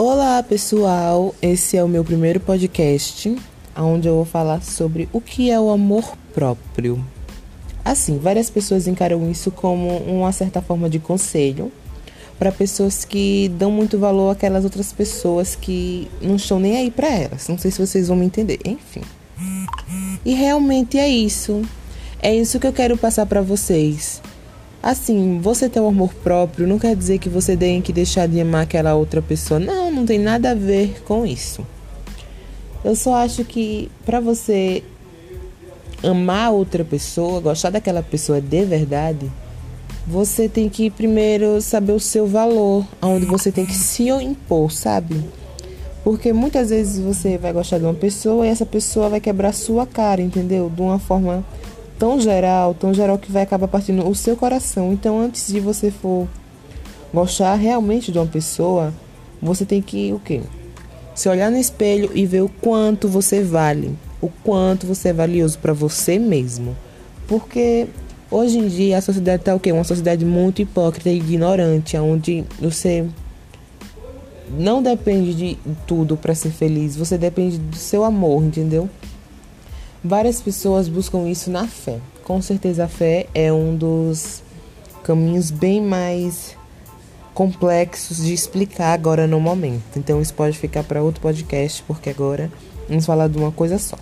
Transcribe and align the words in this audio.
Olá, 0.00 0.40
pessoal. 0.44 1.34
Esse 1.42 1.76
é 1.76 1.82
o 1.82 1.88
meu 1.88 2.04
primeiro 2.04 2.38
podcast, 2.38 3.36
onde 3.76 4.06
eu 4.06 4.14
vou 4.14 4.24
falar 4.24 4.62
sobre 4.62 5.08
o 5.12 5.20
que 5.20 5.50
é 5.50 5.58
o 5.58 5.70
amor 5.70 6.16
próprio. 6.32 7.04
Assim, 7.84 8.16
várias 8.16 8.48
pessoas 8.48 8.86
encaram 8.86 9.28
isso 9.28 9.50
como 9.50 9.88
uma 9.96 10.30
certa 10.30 10.62
forma 10.62 10.88
de 10.88 11.00
conselho 11.00 11.72
para 12.38 12.52
pessoas 12.52 13.04
que 13.04 13.50
dão 13.58 13.72
muito 13.72 13.98
valor 13.98 14.30
àquelas 14.30 14.62
outras 14.62 14.92
pessoas 14.92 15.56
que 15.56 16.08
não 16.22 16.36
estão 16.36 16.60
nem 16.60 16.76
aí 16.76 16.92
para 16.92 17.08
elas. 17.08 17.48
Não 17.48 17.58
sei 17.58 17.72
se 17.72 17.84
vocês 17.84 18.06
vão 18.06 18.16
me 18.16 18.24
entender. 18.24 18.60
Enfim. 18.64 19.02
E 20.24 20.32
realmente 20.32 20.96
é 20.96 21.08
isso. 21.08 21.60
É 22.22 22.32
isso 22.32 22.60
que 22.60 22.68
eu 22.68 22.72
quero 22.72 22.96
passar 22.96 23.26
para 23.26 23.42
vocês. 23.42 24.22
Assim, 24.82 25.40
você 25.40 25.68
ter 25.68 25.80
um 25.80 25.88
amor 25.88 26.14
próprio 26.14 26.66
não 26.66 26.78
quer 26.78 26.94
dizer 26.94 27.18
que 27.18 27.28
você 27.28 27.56
tem 27.56 27.82
que 27.82 27.92
deixar 27.92 28.28
de 28.28 28.40
amar 28.40 28.62
aquela 28.62 28.94
outra 28.94 29.20
pessoa. 29.20 29.58
Não, 29.58 29.90
não 29.90 30.06
tem 30.06 30.18
nada 30.18 30.52
a 30.52 30.54
ver 30.54 31.02
com 31.04 31.26
isso. 31.26 31.66
Eu 32.84 32.94
só 32.94 33.14
acho 33.16 33.44
que 33.44 33.90
para 34.06 34.20
você 34.20 34.84
amar 36.02 36.52
outra 36.52 36.84
pessoa, 36.84 37.40
gostar 37.40 37.70
daquela 37.70 38.02
pessoa 38.02 38.40
de 38.40 38.64
verdade, 38.64 39.30
você 40.06 40.48
tem 40.48 40.68
que 40.68 40.88
primeiro 40.90 41.60
saber 41.60 41.92
o 41.92 42.00
seu 42.00 42.26
valor, 42.26 42.86
aonde 43.02 43.26
você 43.26 43.50
tem 43.50 43.66
que 43.66 43.74
se 43.74 44.08
impor, 44.08 44.70
sabe? 44.70 45.22
Porque 46.04 46.32
muitas 46.32 46.70
vezes 46.70 46.98
você 46.98 47.36
vai 47.36 47.52
gostar 47.52 47.78
de 47.78 47.84
uma 47.84 47.94
pessoa 47.94 48.46
e 48.46 48.48
essa 48.48 48.64
pessoa 48.64 49.08
vai 49.08 49.20
quebrar 49.20 49.52
sua 49.52 49.86
cara, 49.86 50.22
entendeu? 50.22 50.70
De 50.74 50.80
uma 50.80 50.98
forma 50.98 51.44
tão 51.98 52.20
geral, 52.20 52.74
tão 52.74 52.94
geral 52.94 53.18
que 53.18 53.30
vai 53.30 53.42
acabar 53.42 53.68
partindo 53.68 54.08
o 54.08 54.14
seu 54.14 54.36
coração. 54.36 54.92
Então, 54.92 55.20
antes 55.20 55.48
de 55.48 55.60
você 55.60 55.90
for 55.90 56.28
gostar 57.12 57.54
realmente 57.54 58.12
de 58.12 58.18
uma 58.18 58.26
pessoa, 58.26 58.92
você 59.42 59.64
tem 59.64 59.82
que 59.82 60.12
o 60.12 60.20
quê? 60.20 60.42
Se 61.14 61.28
olhar 61.28 61.50
no 61.50 61.58
espelho 61.58 62.10
e 62.14 62.24
ver 62.24 62.42
o 62.42 62.48
quanto 62.48 63.08
você 63.08 63.42
vale, 63.42 63.96
o 64.20 64.28
quanto 64.28 64.86
você 64.86 65.08
é 65.08 65.12
valioso 65.12 65.58
para 65.58 65.72
você 65.72 66.18
mesmo. 66.18 66.76
Porque 67.26 67.88
hoje 68.30 68.58
em 68.58 68.68
dia 68.68 68.98
a 68.98 69.02
sociedade 69.02 69.42
tá 69.42 69.54
o 69.54 69.60
quê? 69.60 69.72
Uma 69.72 69.84
sociedade 69.84 70.24
muito 70.24 70.62
hipócrita 70.62 71.10
e 71.10 71.16
ignorante, 71.16 71.96
onde 71.96 72.44
você 72.60 73.04
não 74.56 74.82
depende 74.82 75.34
de 75.34 75.58
tudo 75.86 76.16
para 76.16 76.34
ser 76.34 76.50
feliz, 76.50 76.96
você 76.96 77.18
depende 77.18 77.58
do 77.58 77.76
seu 77.76 78.04
amor, 78.04 78.42
entendeu? 78.42 78.88
Várias 80.02 80.40
pessoas 80.40 80.88
buscam 80.88 81.28
isso 81.28 81.50
na 81.50 81.66
fé. 81.66 81.98
Com 82.24 82.40
certeza 82.40 82.84
a 82.84 82.88
fé 82.88 83.26
é 83.34 83.52
um 83.52 83.76
dos 83.76 84.42
caminhos 85.02 85.50
bem 85.50 85.82
mais 85.82 86.56
complexos 87.34 88.18
de 88.24 88.32
explicar 88.32 88.92
agora 88.92 89.26
no 89.26 89.40
momento. 89.40 89.96
Então 89.96 90.20
isso 90.20 90.34
pode 90.34 90.58
ficar 90.58 90.84
para 90.84 91.02
outro 91.02 91.20
podcast, 91.20 91.82
porque 91.86 92.10
agora 92.10 92.50
vamos 92.88 93.06
falar 93.06 93.28
de 93.28 93.38
uma 93.38 93.50
coisa 93.50 93.78
só. 93.78 93.96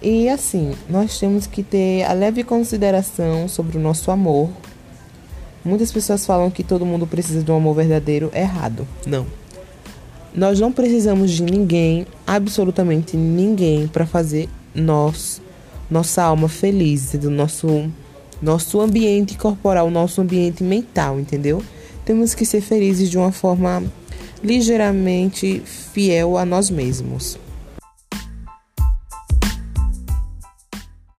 E 0.00 0.28
assim, 0.28 0.74
nós 0.88 1.18
temos 1.18 1.46
que 1.46 1.62
ter 1.62 2.04
a 2.04 2.12
leve 2.12 2.42
consideração 2.42 3.48
sobre 3.48 3.78
o 3.78 3.80
nosso 3.80 4.10
amor. 4.10 4.50
Muitas 5.64 5.92
pessoas 5.92 6.26
falam 6.26 6.50
que 6.50 6.64
todo 6.64 6.84
mundo 6.84 7.06
precisa 7.06 7.42
de 7.42 7.50
um 7.50 7.56
amor 7.56 7.74
verdadeiro. 7.74 8.30
Errado. 8.34 8.86
Não. 9.06 9.26
Nós 10.34 10.58
não 10.58 10.72
precisamos 10.72 11.30
de 11.30 11.42
ninguém, 11.42 12.06
absolutamente 12.26 13.16
ninguém, 13.16 13.86
para 13.86 14.06
fazer 14.06 14.48
nós, 14.74 15.40
nossa 15.90 16.22
alma 16.22 16.48
feliz, 16.48 17.12
do 17.12 17.30
nosso, 17.30 17.90
nosso 18.40 18.80
ambiente 18.80 19.36
corporal, 19.36 19.90
nosso 19.90 20.20
ambiente 20.20 20.62
mental, 20.62 21.18
entendeu? 21.20 21.62
Temos 22.04 22.34
que 22.34 22.44
ser 22.44 22.60
felizes 22.60 23.10
de 23.10 23.18
uma 23.18 23.32
forma 23.32 23.82
ligeiramente 24.42 25.62
fiel 25.64 26.36
a 26.36 26.44
nós 26.44 26.68
mesmos. 26.70 27.38